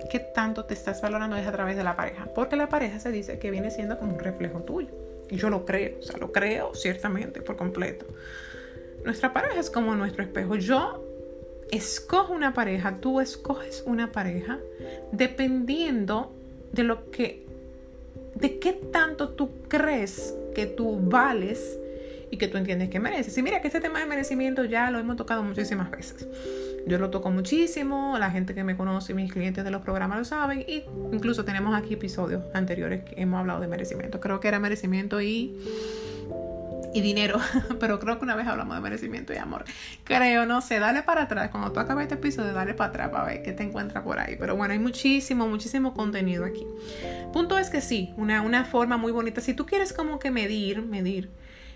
qué 0.10 0.20
tanto 0.20 0.66
te 0.66 0.74
estás 0.74 1.02
valorando 1.02 1.36
es 1.36 1.48
a 1.48 1.52
través 1.52 1.78
de 1.78 1.84
la 1.84 1.96
pareja, 1.96 2.26
porque 2.36 2.56
la 2.56 2.70
pareja 2.70 3.00
se 3.00 3.12
dice 3.12 3.40
que 3.40 3.52
viene 3.52 3.72
siendo 3.72 3.98
como 3.98 4.14
un 4.14 4.20
reflejo 4.20 4.62
tuyo. 4.62 4.90
Y 5.30 5.38
yo 5.38 5.50
lo 5.50 5.66
creo, 5.66 6.00
o 6.00 6.02
sea, 6.04 6.18
lo 6.18 6.32
creo 6.32 6.76
ciertamente 6.76 7.42
por 7.42 7.56
completo. 7.56 8.06
Nuestra 9.04 9.34
pareja 9.34 9.60
es 9.60 9.70
como 9.70 9.96
nuestro 9.96 10.24
espejo. 10.24 10.56
Yo 10.56 11.04
escojo 11.72 12.34
una 12.34 12.54
pareja, 12.54 12.98
tú 13.00 13.20
escoges 13.20 13.84
una 13.86 14.12
pareja 14.12 14.60
dependiendo 15.12 16.32
de 16.72 16.84
lo 16.84 17.10
que, 17.10 17.46
de 18.36 18.60
qué 18.60 18.74
tanto 18.74 19.30
tú 19.30 19.50
crees 19.68 20.36
que 20.54 20.66
tú 20.68 21.00
vales 21.02 21.78
y 22.36 22.38
que 22.38 22.50
tú 22.50 22.58
entiendes 22.58 22.90
que 22.90 23.00
mereces. 23.00 23.38
Y 23.38 23.42
mira 23.42 23.62
que 23.62 23.68
este 23.68 23.80
tema 23.80 24.00
de 24.00 24.06
merecimiento 24.06 24.66
ya 24.66 24.92
lo 24.92 25.00
hemos 25.00 25.16
tocado 25.16 25.42
muchísimas 25.42 25.90
veces. 25.90 26.28
Yo 26.86 27.00
lo 27.00 27.10
toco 27.10 27.32
muchísimo, 27.32 28.18
la 28.20 28.30
gente 28.30 28.54
que 28.54 28.64
me 28.64 28.76
conoce 28.76 29.14
mis 29.14 29.32
clientes 29.32 29.64
de 29.64 29.72
los 29.72 29.82
programas 29.82 30.20
lo 30.20 30.26
saben, 30.26 30.66
y 30.68 30.84
incluso 31.12 31.46
tenemos 31.46 31.74
aquí 31.74 31.94
episodios 31.94 32.44
anteriores 32.54 33.04
que 33.06 33.20
hemos 33.22 33.40
hablado 33.40 33.62
de 33.62 33.68
merecimiento. 33.68 34.20
Creo 34.20 34.40
que 34.40 34.50
era 34.50 34.60
merecimiento 34.60 35.22
y 35.22 35.58
y 36.94 37.02
dinero, 37.02 37.42
pero 37.82 38.00
creo 38.00 38.18
que 38.18 38.24
una 38.24 38.36
vez 38.36 38.48
hablamos 38.48 38.74
de 38.76 38.82
merecimiento 38.82 39.34
y 39.34 39.36
amor. 39.36 39.66
Creo, 40.06 40.46
no 40.46 40.62
sé, 40.62 40.80
dale 40.80 41.04
para 41.04 41.24
atrás. 41.24 41.50
Cuando 41.52 41.74
tú 41.74 41.82
acabes 41.82 42.04
este 42.04 42.16
episodio, 42.16 42.54
dale 42.54 42.74
para 42.74 42.90
atrás 42.90 43.10
para 43.10 43.26
ver 43.26 43.44
qué 43.44 43.52
te 43.52 43.64
encuentras 43.64 44.02
por 44.06 44.18
ahí. 44.18 44.38
Pero 44.40 44.56
bueno, 44.56 44.72
hay 44.72 44.80
muchísimo, 44.80 45.46
muchísimo 45.46 45.94
contenido 45.94 46.46
aquí. 46.46 46.66
Punto 47.34 47.58
es 47.58 47.70
que 47.70 47.82
sí, 47.82 48.14
una, 48.16 48.42
una 48.42 48.64
forma 48.64 48.96
muy 48.96 49.12
bonita. 49.12 49.42
Si 49.42 49.54
tú 49.54 49.66
quieres 49.66 49.92
como 49.92 50.20
que 50.20 50.32
medir, 50.32 50.84
medir 50.84 51.30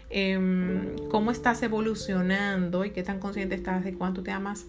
Em, 0.09 0.95
cómo 1.09 1.31
estás 1.31 1.61
evolucionando 1.61 2.83
y 2.83 2.91
qué 2.91 3.03
tan 3.03 3.19
consciente 3.19 3.55
estás 3.55 3.83
de 3.83 3.93
cuánto 3.93 4.23
te 4.23 4.31
amas 4.31 4.65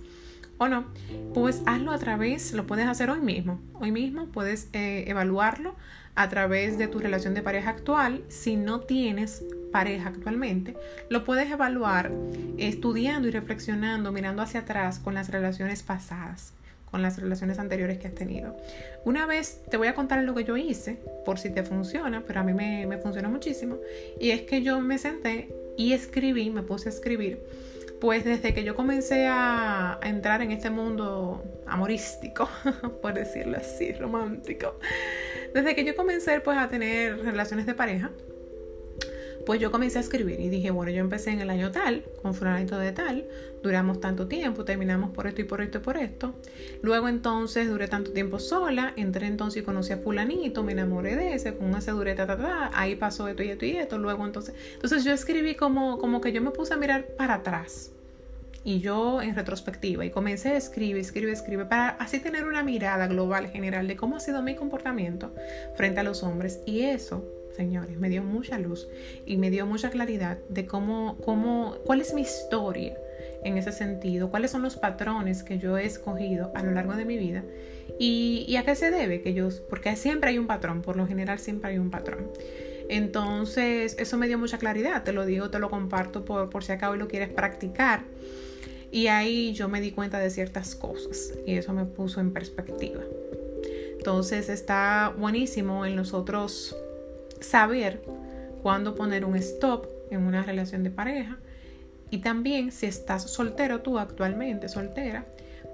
o 0.58 0.68
no, 0.68 0.84
pues 1.32 1.62
hazlo 1.64 1.90
a 1.90 1.98
través, 1.98 2.52
lo 2.52 2.66
puedes 2.66 2.86
hacer 2.86 3.08
hoy 3.08 3.20
mismo. 3.20 3.58
Hoy 3.72 3.92
mismo 3.92 4.26
puedes 4.26 4.68
eh, 4.74 5.04
evaluarlo 5.06 5.74
a 6.14 6.28
través 6.28 6.76
de 6.76 6.86
tu 6.86 6.98
relación 6.98 7.32
de 7.32 7.40
pareja 7.40 7.70
actual. 7.70 8.22
Si 8.28 8.56
no 8.56 8.80
tienes 8.80 9.42
pareja 9.72 10.10
actualmente, 10.10 10.76
lo 11.08 11.24
puedes 11.24 11.50
evaluar 11.50 12.12
estudiando 12.58 13.26
y 13.26 13.30
reflexionando, 13.30 14.12
mirando 14.12 14.42
hacia 14.42 14.60
atrás 14.60 14.98
con 14.98 15.14
las 15.14 15.30
relaciones 15.30 15.82
pasadas 15.82 16.52
con 16.90 17.02
las 17.02 17.18
relaciones 17.18 17.58
anteriores 17.58 17.98
que 17.98 18.08
has 18.08 18.14
tenido. 18.14 18.56
Una 19.04 19.26
vez 19.26 19.62
te 19.70 19.76
voy 19.76 19.88
a 19.88 19.94
contar 19.94 20.22
lo 20.24 20.34
que 20.34 20.44
yo 20.44 20.56
hice, 20.56 20.98
por 21.24 21.38
si 21.38 21.50
te 21.50 21.62
funciona, 21.62 22.24
pero 22.26 22.40
a 22.40 22.42
mí 22.42 22.52
me, 22.52 22.86
me 22.86 22.98
funcionó 22.98 23.30
muchísimo, 23.30 23.78
y 24.18 24.30
es 24.30 24.42
que 24.42 24.62
yo 24.62 24.80
me 24.80 24.98
senté 24.98 25.48
y 25.76 25.92
escribí, 25.92 26.50
me 26.50 26.62
puse 26.62 26.88
a 26.88 26.92
escribir, 26.92 27.42
pues 28.00 28.24
desde 28.24 28.54
que 28.54 28.64
yo 28.64 28.74
comencé 28.74 29.26
a, 29.26 29.98
a 30.02 30.08
entrar 30.08 30.42
en 30.42 30.50
este 30.52 30.70
mundo 30.70 31.44
amorístico, 31.66 32.48
por 33.02 33.14
decirlo 33.14 33.58
así, 33.58 33.92
romántico, 33.92 34.78
desde 35.54 35.74
que 35.74 35.84
yo 35.84 35.94
comencé 35.94 36.40
pues 36.40 36.56
a 36.56 36.68
tener 36.68 37.18
relaciones 37.24 37.66
de 37.66 37.74
pareja, 37.74 38.10
pues 39.50 39.58
yo 39.58 39.72
comencé 39.72 39.98
a 39.98 40.02
escribir 40.02 40.38
y 40.38 40.48
dije, 40.48 40.70
bueno, 40.70 40.92
yo 40.92 41.00
empecé 41.00 41.32
en 41.32 41.40
el 41.40 41.50
año 41.50 41.72
tal, 41.72 42.04
con 42.22 42.34
fulanito 42.34 42.78
de 42.78 42.92
tal, 42.92 43.26
duramos 43.64 44.00
tanto 44.00 44.28
tiempo, 44.28 44.64
terminamos 44.64 45.10
por 45.10 45.26
esto 45.26 45.40
y 45.40 45.44
por 45.44 45.60
esto 45.60 45.78
y 45.78 45.80
por 45.80 45.96
esto. 45.96 46.36
Luego 46.82 47.08
entonces 47.08 47.68
duré 47.68 47.88
tanto 47.88 48.12
tiempo 48.12 48.38
sola, 48.38 48.92
entré 48.94 49.26
entonces 49.26 49.62
y 49.62 49.64
conocí 49.64 49.92
a 49.92 49.96
fulanito, 49.96 50.62
me 50.62 50.70
enamoré 50.70 51.16
de 51.16 51.34
ese, 51.34 51.56
con 51.56 51.74
ese 51.74 51.90
duré 51.90 52.14
ta, 52.14 52.28
ta, 52.28 52.36
ta, 52.36 52.70
ahí 52.74 52.94
pasó 52.94 53.26
esto 53.26 53.42
y 53.42 53.48
esto 53.48 53.64
y 53.66 53.72
esto, 53.72 53.98
luego 53.98 54.24
entonces, 54.24 54.54
entonces 54.74 55.02
yo 55.02 55.12
escribí 55.12 55.56
como, 55.56 55.98
como 55.98 56.20
que 56.20 56.30
yo 56.30 56.40
me 56.42 56.52
puse 56.52 56.74
a 56.74 56.76
mirar 56.76 57.06
para 57.18 57.34
atrás. 57.34 57.90
Y 58.62 58.78
yo 58.78 59.20
en 59.20 59.34
retrospectiva 59.34 60.04
y 60.04 60.10
comencé 60.10 60.50
a 60.50 60.58
escribir, 60.58 60.98
escribir, 60.98 61.30
escribir 61.30 61.66
para 61.66 61.88
así 61.88 62.20
tener 62.20 62.44
una 62.44 62.62
mirada 62.62 63.08
global 63.08 63.48
general 63.48 63.88
de 63.88 63.96
cómo 63.96 64.14
ha 64.14 64.20
sido 64.20 64.42
mi 64.42 64.54
comportamiento 64.54 65.34
frente 65.74 65.98
a 65.98 66.04
los 66.04 66.22
hombres 66.22 66.60
y 66.66 66.82
eso 66.82 67.39
señores, 67.60 67.98
me 67.98 68.08
dio 68.08 68.22
mucha 68.22 68.58
luz 68.58 68.88
y 69.26 69.36
me 69.36 69.50
dio 69.50 69.66
mucha 69.66 69.90
claridad 69.90 70.38
de 70.48 70.64
cómo, 70.64 71.18
cómo, 71.22 71.76
cuál 71.84 72.00
es 72.00 72.14
mi 72.14 72.22
historia 72.22 72.96
en 73.44 73.58
ese 73.58 73.70
sentido, 73.70 74.30
cuáles 74.30 74.50
son 74.50 74.62
los 74.62 74.76
patrones 74.76 75.42
que 75.42 75.58
yo 75.58 75.76
he 75.76 75.84
escogido 75.84 76.52
a 76.54 76.62
lo 76.62 76.70
largo 76.70 76.94
de 76.96 77.04
mi 77.04 77.18
vida 77.18 77.44
y, 77.98 78.56
a 78.56 78.64
qué 78.64 78.74
se 78.74 78.90
debe 78.90 79.20
que 79.20 79.34
yo, 79.34 79.50
porque 79.68 79.94
siempre 79.94 80.30
hay 80.30 80.38
un 80.38 80.46
patrón, 80.46 80.80
por 80.80 80.96
lo 80.96 81.06
general 81.06 81.38
siempre 81.38 81.72
hay 81.72 81.78
un 81.78 81.90
patrón. 81.90 82.30
Entonces, 82.88 83.94
eso 83.98 84.16
me 84.16 84.26
dio 84.26 84.38
mucha 84.38 84.56
claridad, 84.56 85.04
te 85.04 85.12
lo 85.12 85.26
digo, 85.26 85.50
te 85.50 85.58
lo 85.58 85.68
comparto 85.68 86.24
por, 86.24 86.48
por 86.48 86.64
si 86.64 86.72
acá 86.72 86.88
hoy 86.88 86.98
lo 86.98 87.08
quieres 87.08 87.28
practicar. 87.28 88.04
Y 88.90 89.08
ahí 89.08 89.52
yo 89.52 89.68
me 89.68 89.82
di 89.82 89.90
cuenta 89.90 90.18
de 90.18 90.30
ciertas 90.30 90.74
cosas 90.74 91.34
y 91.46 91.56
eso 91.56 91.74
me 91.74 91.84
puso 91.84 92.20
en 92.20 92.32
perspectiva. 92.32 93.02
Entonces 93.98 94.48
está 94.48 95.14
buenísimo 95.16 95.84
en 95.84 95.94
nosotros 95.94 96.74
saber 97.40 98.02
cuándo 98.62 98.94
poner 98.94 99.24
un 99.24 99.36
stop 99.36 99.86
en 100.10 100.22
una 100.22 100.42
relación 100.42 100.82
de 100.82 100.90
pareja. 100.90 101.38
Y 102.10 102.18
también 102.18 102.72
si 102.72 102.86
estás 102.86 103.22
soltero 103.22 103.80
tú 103.80 103.98
actualmente, 103.98 104.68
soltera, 104.68 105.24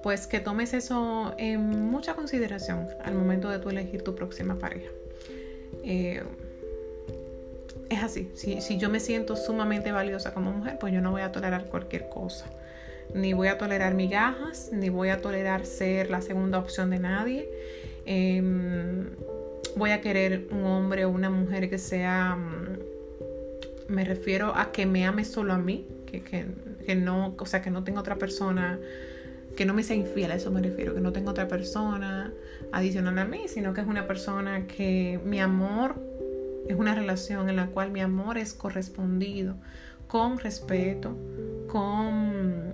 pues 0.02 0.26
que 0.26 0.40
tomes 0.40 0.74
eso 0.74 1.34
en 1.38 1.90
mucha 1.90 2.14
consideración 2.14 2.88
al 3.02 3.14
momento 3.14 3.48
de 3.48 3.58
tú 3.58 3.70
elegir 3.70 4.02
tu 4.02 4.14
próxima 4.14 4.56
pareja. 4.58 4.90
Eh, 5.82 6.22
es 7.88 8.02
así, 8.02 8.30
si, 8.34 8.60
si 8.60 8.78
yo 8.78 8.90
me 8.90 9.00
siento 9.00 9.36
sumamente 9.36 9.92
valiosa 9.92 10.34
como 10.34 10.50
mujer, 10.50 10.76
pues 10.78 10.92
yo 10.92 11.00
no 11.00 11.12
voy 11.12 11.22
a 11.22 11.32
tolerar 11.32 11.66
cualquier 11.66 12.08
cosa. 12.08 12.46
Ni 13.14 13.32
voy 13.32 13.48
a 13.48 13.56
tolerar 13.56 13.94
migajas, 13.94 14.70
ni 14.72 14.88
voy 14.88 15.08
a 15.10 15.20
tolerar 15.20 15.64
ser 15.64 16.10
la 16.10 16.20
segunda 16.20 16.58
opción 16.58 16.90
de 16.90 16.98
nadie. 16.98 17.48
Em, 18.04 19.10
voy 19.76 19.90
a 19.90 20.00
querer 20.00 20.48
un 20.50 20.64
hombre 20.64 21.04
o 21.04 21.10
una 21.10 21.30
mujer 21.30 21.70
que 21.70 21.78
sea, 21.78 22.34
mm, 22.34 23.92
me 23.92 24.04
refiero 24.04 24.56
a 24.56 24.72
que 24.72 24.86
me 24.86 25.04
ame 25.04 25.24
solo 25.24 25.52
a 25.52 25.58
mí, 25.58 25.86
que, 26.06 26.22
que, 26.22 26.94
no, 26.96 27.34
o 27.38 27.46
sea, 27.46 27.62
que 27.62 27.70
no 27.70 27.84
tenga 27.84 28.00
otra 28.00 28.16
persona, 28.16 28.78
que 29.54 29.66
no 29.66 29.74
me 29.74 29.82
sea 29.82 29.96
infiel, 29.96 30.30
a 30.30 30.36
eso 30.36 30.50
me 30.50 30.62
refiero, 30.62 30.94
que 30.94 31.00
no 31.00 31.12
tenga 31.12 31.30
otra 31.30 31.46
persona 31.46 32.32
adicional 32.72 33.18
a 33.18 33.24
mí, 33.24 33.42
sino 33.48 33.74
que 33.74 33.82
es 33.82 33.86
una 33.86 34.06
persona 34.06 34.66
que 34.66 35.20
mi 35.24 35.40
amor 35.40 35.94
es 36.68 36.76
una 36.76 36.94
relación 36.94 37.48
en 37.48 37.56
la 37.56 37.66
cual 37.66 37.92
mi 37.92 38.00
amor 38.00 38.38
es 38.38 38.54
correspondido 38.54 39.54
con 40.08 40.38
respeto, 40.38 41.16
con 41.68 42.72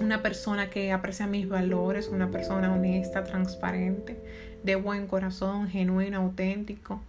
una 0.00 0.22
persona 0.22 0.70
que 0.70 0.92
aprecia 0.92 1.26
mis 1.26 1.48
valores, 1.48 2.08
una 2.08 2.30
persona 2.30 2.72
honesta, 2.72 3.24
transparente, 3.24 4.16
de 4.64 4.76
buen 4.76 5.06
corazón, 5.06 5.68
genuino, 5.68 6.18
auténtico, 6.18 7.00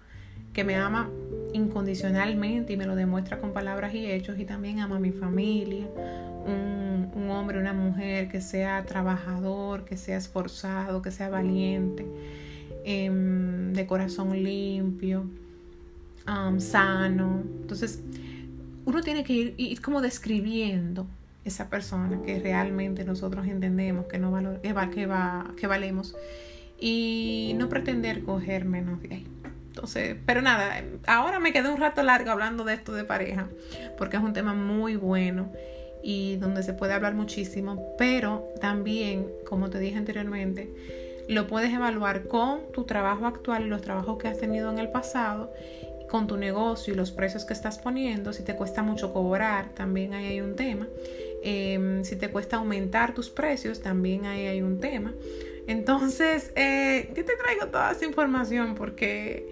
que 0.54 0.64
me 0.64 0.76
ama 0.76 1.10
incondicionalmente 1.54 2.74
y 2.74 2.78
me 2.78 2.86
lo 2.86 2.96
demuestra 2.96 3.40
con 3.40 3.54
palabras 3.54 3.94
y 3.94 4.06
hechos 4.06 4.38
y 4.38 4.46
también 4.46 4.80
ama 4.80 4.98
a 4.98 5.00
mi 5.00 5.12
familia, 5.12 5.88
un, 6.46 7.12
un 7.16 7.30
hombre, 7.30 7.60
una 7.60 7.74
mujer 7.74 8.30
que 8.30 8.42
sea 8.42 8.86
trabajador, 8.86 9.86
que 9.86 9.98
sea 9.98 10.18
esforzado, 10.18 11.02
que 11.02 11.12
sea 11.12 11.30
valiente, 11.30 12.06
em, 12.84 13.74
de 13.74 13.88
corazón 13.88 14.32
limpio, 14.44 15.26
sano. 16.60 17.44
Entonces, 17.62 18.02
uno 18.86 19.02
tiene 19.02 19.24
que 19.24 19.34
ir, 19.34 19.56
ir 19.58 19.82
como 19.82 20.02
describiendo 20.02 21.08
esa 21.44 21.70
persona 21.70 22.22
que 22.24 22.40
realmente 22.40 23.04
nosotros 23.06 23.48
entendemos 23.48 24.08
que, 24.08 24.18
no 24.18 24.32
valor, 24.32 24.62
que, 24.62 24.74
va, 24.74 24.90
que, 24.90 25.06
va, 25.06 25.54
que 25.56 25.68
valemos 25.68 26.16
y 26.80 27.54
no 27.58 27.70
pretender 27.70 28.24
coger 28.24 28.66
menos 28.66 29.02
de 29.02 29.16
ahí. 29.16 29.28
Entonces, 29.68 30.16
pero 30.26 30.42
nada, 30.42 30.84
ahora 31.06 31.40
me 31.40 31.52
quedé 31.52 31.70
un 31.70 31.80
rato 31.80 32.02
largo 32.02 32.32
hablando 32.32 32.64
de 32.64 32.74
esto 32.74 32.94
de 32.94 33.04
pareja, 33.04 33.50
porque 33.98 34.18
es 34.18 34.24
un 34.24 34.34
tema 34.34 34.54
muy 34.54 34.96
bueno 34.96 35.52
y 36.02 36.38
donde 36.38 36.64
se 36.64 36.74
puede 36.74 36.94
hablar 36.94 37.14
muchísimo, 37.14 37.96
pero 37.98 38.48
también, 38.62 39.28
como 39.48 39.70
te 39.70 39.80
dije 39.80 39.98
anteriormente, 39.98 40.70
lo 41.28 41.48
puedes 41.48 41.74
evaluar 41.74 42.28
con 42.28 42.72
tu 42.72 42.84
trabajo 42.84 43.26
actual 43.26 43.66
y 43.66 43.68
los 43.68 43.82
trabajos 43.82 44.18
que 44.18 44.28
has 44.28 44.38
tenido 44.38 44.72
en 44.72 44.80
el 44.80 44.90
pasado, 44.90 45.52
con 46.10 46.28
tu 46.28 46.38
negocio 46.38 46.94
y 46.94 46.96
los 46.96 47.12
precios 47.12 47.46
que 47.46 47.54
estás 47.54 47.80
poniendo, 47.80 48.32
si 48.32 48.44
te 48.44 48.56
cuesta 48.56 48.84
mucho 48.84 49.12
cobrar, 49.12 49.74
también 49.74 50.14
ahí 50.14 50.28
hay 50.28 50.42
un 50.42 50.56
tema. 50.56 50.88
Em, 51.44 52.04
si 52.04 52.16
te 52.16 52.30
cuesta 52.30 52.58
aumentar 52.58 53.14
tus 53.14 53.30
precios, 53.30 53.82
también 53.82 54.26
ahí 54.26 54.46
hay 54.46 54.62
un 54.62 54.80
tema. 54.80 55.14
Entonces, 55.68 56.52
eh, 56.56 57.10
yo 57.16 57.26
te 57.26 57.36
traigo 57.36 57.68
toda 57.68 57.92
esa 57.92 58.06
información 58.06 58.76
porque 58.76 59.48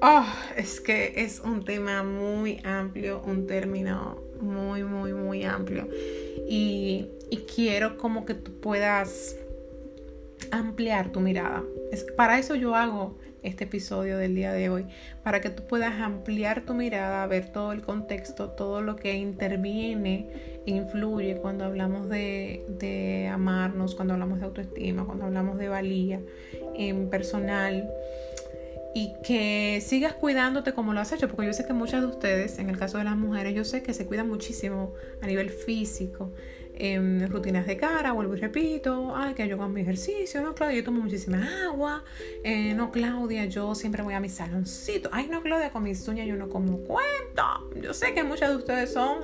oh, 0.00 0.26
es 0.56 0.80
que 0.80 1.12
es 1.16 1.40
un 1.40 1.64
tema 1.64 2.02
muy 2.02 2.60
amplio, 2.64 3.22
un 3.24 3.46
término 3.46 4.22
muy, 4.40 4.84
muy, 4.84 5.12
muy 5.12 5.44
amplio. 5.44 5.88
Y, 6.48 7.08
y 7.30 7.36
quiero 7.54 7.96
como 7.96 8.24
que 8.24 8.34
tú 8.34 8.52
puedas 8.60 9.36
ampliar 10.50 11.12
tu 11.12 11.20
mirada. 11.20 11.62
Es, 11.92 12.04
para 12.16 12.38
eso 12.38 12.54
yo 12.54 12.74
hago 12.74 13.18
este 13.42 13.64
episodio 13.64 14.18
del 14.18 14.34
día 14.34 14.52
de 14.52 14.68
hoy, 14.68 14.86
para 15.22 15.40
que 15.40 15.50
tú 15.50 15.66
puedas 15.66 16.00
ampliar 16.00 16.64
tu 16.64 16.74
mirada, 16.74 17.26
ver 17.26 17.48
todo 17.50 17.72
el 17.72 17.82
contexto, 17.82 18.50
todo 18.50 18.82
lo 18.82 18.96
que 18.96 19.14
interviene 19.14 20.60
e 20.66 20.70
influye 20.72 21.36
cuando 21.36 21.64
hablamos 21.64 22.08
de, 22.08 22.64
de 22.68 23.28
amarnos, 23.28 23.94
cuando 23.94 24.14
hablamos 24.14 24.40
de 24.40 24.46
autoestima, 24.46 25.04
cuando 25.06 25.24
hablamos 25.26 25.58
de 25.58 25.68
valía 25.68 26.20
en 26.74 27.08
personal. 27.08 27.90
Y 28.92 29.14
que 29.22 29.80
sigas 29.80 30.14
cuidándote 30.14 30.72
como 30.72 30.92
lo 30.92 31.00
has 31.00 31.12
hecho, 31.12 31.28
porque 31.28 31.46
yo 31.46 31.52
sé 31.52 31.64
que 31.64 31.72
muchas 31.72 32.00
de 32.00 32.08
ustedes, 32.08 32.58
en 32.58 32.70
el 32.70 32.76
caso 32.76 32.98
de 32.98 33.04
las 33.04 33.16
mujeres, 33.16 33.54
yo 33.54 33.64
sé 33.64 33.84
que 33.84 33.94
se 33.94 34.04
cuidan 34.04 34.28
muchísimo 34.28 34.94
a 35.22 35.28
nivel 35.28 35.50
físico, 35.50 36.32
en 36.80 37.28
rutinas 37.30 37.66
de 37.66 37.76
cara, 37.76 38.12
vuelvo 38.12 38.34
y 38.34 38.40
repito, 38.40 39.14
ay, 39.14 39.34
que 39.34 39.46
yo 39.46 39.56
hago 39.56 39.68
mi 39.68 39.82
ejercicio, 39.82 40.40
no, 40.40 40.54
Claudia, 40.54 40.78
yo 40.78 40.84
tomo 40.84 41.02
muchísima 41.02 41.66
agua, 41.66 42.02
eh, 42.42 42.72
no, 42.74 42.90
Claudia, 42.90 43.44
yo 43.44 43.74
siempre 43.74 44.02
voy 44.02 44.14
a 44.14 44.20
mi 44.20 44.30
saloncito, 44.30 45.10
ay, 45.12 45.28
no, 45.28 45.42
Claudia, 45.42 45.70
con 45.70 45.82
mis 45.82 46.08
uñas 46.08 46.26
yo 46.26 46.36
no 46.36 46.48
como 46.48 46.78
cuento, 46.78 47.70
yo 47.82 47.92
sé 47.92 48.14
que 48.14 48.24
muchas 48.24 48.48
de 48.48 48.56
ustedes 48.56 48.94
son 48.94 49.18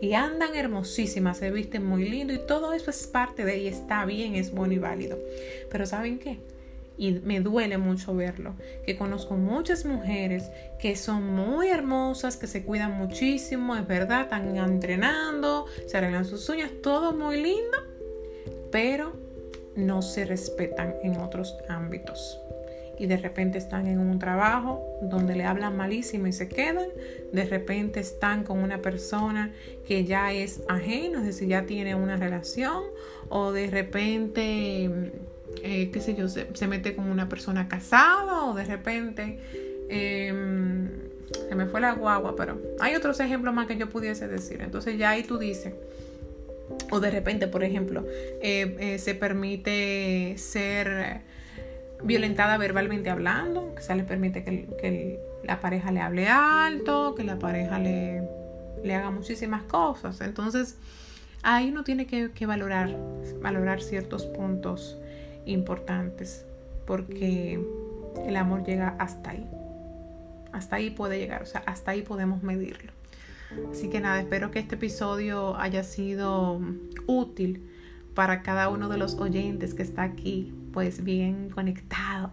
y 0.00 0.14
andan 0.14 0.54
hermosísimas, 0.54 1.38
se 1.38 1.50
visten 1.50 1.84
muy 1.84 2.08
lindo 2.08 2.32
y 2.32 2.38
todo 2.46 2.72
eso 2.74 2.90
es 2.90 3.08
parte 3.08 3.44
de 3.44 3.58
y 3.58 3.66
está 3.66 4.04
bien, 4.04 4.36
es 4.36 4.52
bueno 4.52 4.74
y 4.74 4.78
válido, 4.78 5.18
pero 5.68 5.86
¿saben 5.86 6.20
qué? 6.20 6.38
Y 7.00 7.12
me 7.12 7.40
duele 7.40 7.78
mucho 7.78 8.14
verlo, 8.14 8.56
que 8.84 8.94
conozco 8.94 9.34
muchas 9.34 9.86
mujeres 9.86 10.50
que 10.78 10.96
son 10.96 11.34
muy 11.34 11.68
hermosas, 11.68 12.36
que 12.36 12.46
se 12.46 12.62
cuidan 12.62 12.92
muchísimo, 12.92 13.74
es 13.74 13.86
verdad, 13.86 14.24
están 14.24 14.54
entrenando, 14.54 15.64
se 15.86 15.96
arreglan 15.96 16.26
sus 16.26 16.46
uñas, 16.50 16.70
todo 16.82 17.14
muy 17.14 17.40
lindo, 17.40 17.78
pero 18.70 19.14
no 19.76 20.02
se 20.02 20.26
respetan 20.26 20.94
en 21.02 21.16
otros 21.16 21.56
ámbitos. 21.70 22.38
Y 22.98 23.06
de 23.06 23.16
repente 23.16 23.56
están 23.56 23.86
en 23.86 23.98
un 23.98 24.18
trabajo 24.18 24.84
donde 25.00 25.34
le 25.34 25.44
hablan 25.44 25.74
malísimo 25.74 26.26
y 26.26 26.34
se 26.34 26.48
quedan. 26.48 26.88
De 27.32 27.46
repente 27.46 27.98
están 27.98 28.44
con 28.44 28.58
una 28.58 28.82
persona 28.82 29.54
que 29.86 30.04
ya 30.04 30.34
es 30.34 30.60
ajeno, 30.68 31.20
es 31.20 31.24
decir, 31.24 31.48
ya 31.48 31.64
tiene 31.64 31.94
una 31.94 32.18
relación. 32.18 32.82
O 33.30 33.52
de 33.52 33.68
repente 33.68 34.90
eh, 35.62 35.90
qué 35.92 36.00
sé 36.00 36.14
yo, 36.14 36.28
se, 36.28 36.66
mete 36.66 36.94
con 36.94 37.10
una 37.10 37.28
persona 37.28 37.68
casada 37.68 38.44
o 38.44 38.54
de 38.54 38.64
repente 38.64 39.38
em, 39.88 40.88
se 41.48 41.54
me 41.54 41.66
fue 41.66 41.80
la 41.80 41.92
guagua, 41.92 42.34
pero 42.36 42.60
hay 42.80 42.94
otros 42.94 43.20
ejemplos 43.20 43.54
más 43.54 43.66
que 43.66 43.76
yo 43.76 43.88
pudiese 43.88 44.28
decir. 44.28 44.60
Entonces 44.62 44.98
ya 44.98 45.10
ahí 45.10 45.22
tú 45.22 45.38
dices, 45.38 45.74
o 46.90 47.00
de 47.00 47.10
repente, 47.10 47.46
por 47.46 47.64
ejemplo, 47.64 48.04
eh, 48.42 48.76
eh, 48.78 48.98
se 48.98 49.14
permite 49.14 50.34
ser 50.38 51.22
violentada 52.02 52.56
verbalmente 52.56 53.10
hablando, 53.10 53.74
que 53.74 53.82
se 53.82 53.94
le 53.94 54.04
permite 54.04 54.44
que, 54.44 55.18
la 55.44 55.60
pareja 55.60 55.90
le 55.90 56.00
hable 56.00 56.28
alto, 56.28 57.14
que 57.14 57.24
la 57.24 57.38
pareja 57.38 57.78
le, 57.78 58.22
le 58.84 58.94
haga 58.94 59.10
muchísimas 59.10 59.62
cosas. 59.62 60.20
Entonces, 60.20 60.76
ahí 61.42 61.70
uno 61.70 61.82
tiene 61.82 62.06
que, 62.06 62.30
que 62.30 62.44
valorar, 62.44 62.94
valorar 63.40 63.80
ciertos 63.80 64.26
puntos 64.26 64.98
importantes 65.46 66.46
porque 66.86 67.60
el 68.26 68.36
amor 68.36 68.64
llega 68.64 68.96
hasta 68.98 69.30
ahí. 69.30 69.46
Hasta 70.52 70.76
ahí 70.76 70.90
puede 70.90 71.18
llegar, 71.18 71.42
o 71.42 71.46
sea, 71.46 71.62
hasta 71.66 71.92
ahí 71.92 72.02
podemos 72.02 72.42
medirlo. 72.42 72.92
Así 73.70 73.88
que 73.88 74.00
nada, 74.00 74.20
espero 74.20 74.50
que 74.50 74.58
este 74.58 74.76
episodio 74.76 75.56
haya 75.56 75.82
sido 75.82 76.60
útil 77.06 77.68
para 78.14 78.42
cada 78.42 78.68
uno 78.68 78.88
de 78.88 78.98
los 78.98 79.14
oyentes 79.14 79.74
que 79.74 79.82
está 79.82 80.02
aquí, 80.02 80.52
pues 80.72 81.04
bien 81.04 81.50
conectado 81.50 82.32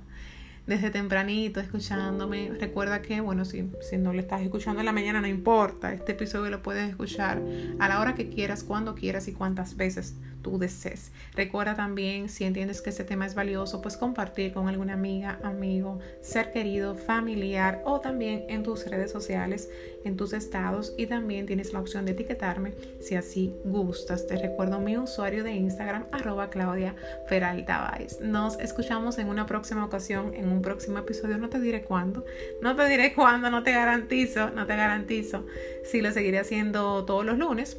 desde 0.67 0.91
tempranito 0.91 1.59
escuchándome. 1.59 2.51
Recuerda 2.59 3.01
que, 3.01 3.21
bueno, 3.21 3.45
si, 3.45 3.71
si 3.81 3.97
no 3.97 4.13
le 4.13 4.19
estás 4.19 4.41
escuchando 4.41 4.81
en 4.81 4.85
la 4.85 4.91
mañana, 4.91 5.21
no 5.21 5.27
importa. 5.27 5.93
Este 5.93 6.11
episodio 6.11 6.51
lo 6.51 6.61
puedes 6.61 6.89
escuchar 6.89 7.41
a 7.79 7.87
la 7.87 7.99
hora 7.99 8.13
que 8.13 8.29
quieras, 8.29 8.63
cuando 8.63 8.93
quieras 8.93 9.27
y 9.29 9.33
cuántas 9.33 9.77
veces 9.77 10.15
tú 10.41 10.57
desees. 10.57 11.11
Recuerda 11.35 11.75
también, 11.75 12.29
si 12.29 12.43
entiendes 12.43 12.81
que 12.81 12.89
este 12.89 13.03
tema 13.03 13.25
es 13.25 13.35
valioso, 13.35 13.81
pues 13.81 13.97
compartir 13.97 14.53
con 14.53 14.67
alguna 14.67 14.93
amiga, 14.93 15.39
amigo, 15.43 15.99
ser 16.21 16.51
querido, 16.51 16.95
familiar 16.95 17.81
o 17.85 17.99
también 17.99 18.45
en 18.49 18.63
tus 18.63 18.85
redes 18.87 19.11
sociales, 19.11 19.69
en 20.03 20.17
tus 20.17 20.33
estados 20.33 20.93
y 20.97 21.07
también 21.07 21.45
tienes 21.45 21.73
la 21.73 21.79
opción 21.79 22.05
de 22.05 22.11
etiquetarme 22.11 22.73
si 22.99 23.15
así 23.15 23.53
gustas. 23.65 24.27
Te 24.27 24.37
recuerdo 24.37 24.79
mi 24.79 24.97
usuario 24.97 25.43
de 25.43 25.53
Instagram, 25.53 26.05
arroba 26.11 26.49
Claudia 26.49 26.95
Peralta 27.29 27.97
Nos 28.21 28.59
escuchamos 28.59 29.17
en 29.17 29.29
una 29.29 29.45
próxima 29.45 29.85
ocasión, 29.85 30.33
en 30.33 30.49
un 30.49 30.61
próximo 30.61 30.97
episodio. 30.99 31.37
No 31.37 31.49
te 31.49 31.59
diré 31.59 31.83
cuándo. 31.83 32.25
No 32.61 32.75
te 32.75 32.87
diré 32.87 33.13
cuándo, 33.13 33.49
no 33.49 33.63
te 33.63 33.71
garantizo, 33.71 34.49
no 34.51 34.65
te 34.65 34.75
garantizo 34.75 35.45
si 35.83 36.01
lo 36.01 36.11
seguiré 36.11 36.39
haciendo 36.39 37.05
todos 37.05 37.25
los 37.25 37.37
lunes. 37.37 37.77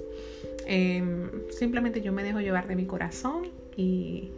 Em, 0.71 1.31
simplemente 1.51 2.03
yo 2.03 2.13
me 2.13 2.23
dejo 2.23 2.41
llevar 2.41 2.69
de 2.69 2.77
mi 2.77 2.85
corazón 2.85 3.49
y, 3.75 4.31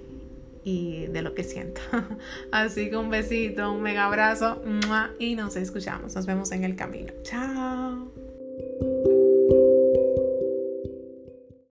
y 0.63 1.07
de 1.07 1.23
lo 1.23 1.35
que 1.35 1.43
siento. 1.43 1.81
Así 2.53 2.89
que 2.89 2.97
un 2.97 3.11
besito, 3.11 3.73
un 3.73 3.83
mega 3.83 4.07
abrazo 4.07 4.63
y 5.19 5.35
nos 5.35 5.57
escuchamos. 5.57 6.15
Nos 6.15 6.27
vemos 6.27 6.53
en 6.53 6.65
el 6.65 6.77
camino. 6.77 7.13
Chao. 7.25 8.13